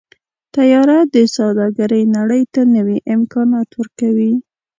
[0.55, 4.33] طیاره د سوداګرۍ نړۍ ته نوي امکانات ورکوي.